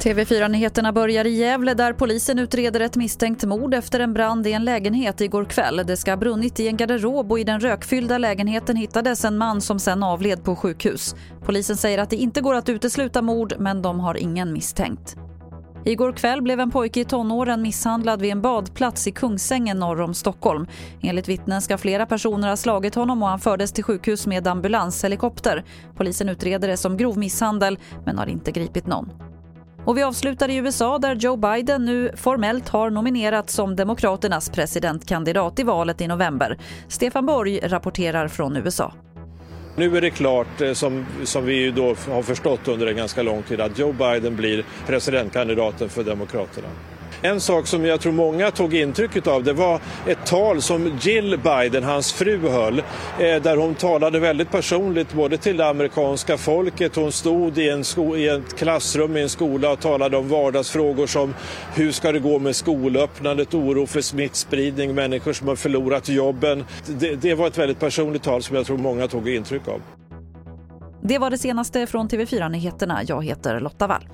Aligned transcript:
TV4-nyheterna 0.00 0.92
börjar 0.92 1.24
i 1.24 1.30
Gävle 1.30 1.74
där 1.74 1.92
polisen 1.92 2.38
utreder 2.38 2.80
ett 2.80 2.96
misstänkt 2.96 3.44
mord 3.44 3.74
efter 3.74 4.00
en 4.00 4.14
brand 4.14 4.46
i 4.46 4.52
en 4.52 4.64
lägenhet 4.64 5.20
igår 5.20 5.44
kväll. 5.44 5.82
Det 5.86 5.96
ska 5.96 6.10
ha 6.10 6.16
brunnit 6.16 6.60
i 6.60 6.68
en 6.68 6.76
garderob 6.76 7.32
och 7.32 7.38
i 7.40 7.44
den 7.44 7.60
rökfyllda 7.60 8.18
lägenheten 8.18 8.76
hittades 8.76 9.24
en 9.24 9.38
man 9.38 9.60
som 9.60 9.78
sen 9.78 10.02
avled 10.02 10.44
på 10.44 10.56
sjukhus. 10.56 11.14
Polisen 11.44 11.76
säger 11.76 11.98
att 11.98 12.10
det 12.10 12.16
inte 12.16 12.40
går 12.40 12.54
att 12.54 12.68
utesluta 12.68 13.22
mord 13.22 13.54
men 13.58 13.82
de 13.82 14.00
har 14.00 14.16
ingen 14.16 14.52
misstänkt. 14.52 15.16
Igår 15.84 16.12
kväll 16.12 16.42
blev 16.42 16.60
en 16.60 16.70
pojke 16.70 17.00
i 17.00 17.04
tonåren 17.04 17.62
misshandlad 17.62 18.20
vid 18.20 18.32
en 18.32 18.42
badplats 18.42 19.06
i 19.06 19.12
Kungsängen 19.12 19.78
norr 19.78 20.00
om 20.00 20.14
Stockholm. 20.14 20.66
Enligt 21.02 21.28
vittnen 21.28 21.62
ska 21.62 21.78
flera 21.78 22.06
personer 22.06 22.48
ha 22.48 22.56
slagit 22.56 22.94
honom 22.94 23.22
och 23.22 23.28
han 23.28 23.38
fördes 23.38 23.72
till 23.72 23.84
sjukhus 23.84 24.26
med 24.26 24.46
ambulanshelikopter. 24.46 25.64
Polisen 25.96 26.28
utreder 26.28 26.68
det 26.68 26.76
som 26.76 26.96
grov 26.96 27.18
misshandel 27.18 27.78
men 28.04 28.18
har 28.18 28.26
inte 28.26 28.52
gripit 28.52 28.86
någon. 28.86 29.25
Och 29.86 29.98
vi 29.98 30.02
avslutar 30.02 30.48
i 30.48 30.56
USA 30.56 30.98
där 30.98 31.14
Joe 31.14 31.36
Biden 31.36 31.84
nu 31.84 32.10
formellt 32.16 32.68
har 32.68 32.90
nominerats 32.90 33.54
som 33.54 33.76
Demokraternas 33.76 34.50
presidentkandidat 34.50 35.58
i 35.58 35.62
valet 35.62 36.00
i 36.00 36.06
november. 36.06 36.58
Stefan 36.88 37.26
Borg 37.26 37.60
rapporterar 37.62 38.28
från 38.28 38.56
USA. 38.56 38.92
Nu 39.76 39.96
är 39.96 40.00
det 40.00 40.10
klart, 40.10 40.60
eh, 40.60 40.72
som, 40.72 41.06
som 41.24 41.44
vi 41.44 41.70
då 41.70 41.86
har 42.10 42.22
förstått 42.22 42.68
under 42.68 42.86
en 42.86 42.96
ganska 42.96 43.22
lång 43.22 43.42
tid, 43.42 43.60
att 43.60 43.78
Joe 43.78 43.92
Biden 43.92 44.36
blir 44.36 44.64
presidentkandidaten 44.86 45.88
för 45.88 46.04
Demokraterna. 46.04 46.68
En 47.22 47.40
sak 47.40 47.66
som 47.66 47.84
jag 47.84 48.00
tror 48.00 48.12
många 48.12 48.50
tog 48.50 48.74
intryck 48.74 49.26
av 49.26 49.44
det 49.44 49.52
var 49.52 49.80
ett 50.06 50.26
tal 50.26 50.62
som 50.62 50.98
Jill 51.00 51.38
Biden, 51.38 51.84
hans 51.84 52.12
fru, 52.12 52.48
höll 52.48 52.78
eh, 52.78 52.84
där 53.18 53.56
hon 53.56 53.74
talade 53.74 54.18
väldigt 54.18 54.50
personligt 54.50 55.12
både 55.12 55.36
till 55.38 55.56
det 55.56 55.68
amerikanska 55.68 56.38
folket. 56.38 56.96
Hon 56.96 57.12
stod 57.12 57.58
i, 57.58 57.68
en 57.68 57.84
sko- 57.84 58.16
i 58.16 58.28
ett 58.28 58.56
klassrum 58.58 59.16
i 59.16 59.22
en 59.22 59.28
skola 59.28 59.70
och 59.70 59.80
talade 59.80 60.16
om 60.16 60.28
vardagsfrågor 60.28 61.06
som 61.06 61.34
hur 61.74 61.92
ska 61.92 62.12
det 62.12 62.20
gå 62.20 62.38
med 62.38 62.56
skolöppnandet, 62.56 63.54
oro 63.54 63.86
för 63.86 64.00
smittspridning, 64.00 64.94
människor 64.94 65.32
som 65.32 65.48
har 65.48 65.56
förlorat 65.56 66.08
jobben. 66.08 66.64
Det, 66.86 67.14
det 67.14 67.34
var 67.34 67.46
ett 67.46 67.58
väldigt 67.58 67.80
personligt 67.80 68.22
tal 68.22 68.42
som 68.42 68.56
jag 68.56 68.66
tror 68.66 68.78
många 68.78 69.08
tog 69.08 69.28
intryck 69.28 69.68
av. 69.68 69.80
Det 71.02 71.18
var 71.18 71.30
det 71.30 71.38
senaste 71.38 71.86
från 71.86 72.08
TV4 72.08 72.48
Nyheterna. 72.48 73.00
Jag 73.06 73.24
heter 73.24 73.60
Lotta 73.60 73.86
Wall. 73.86 74.08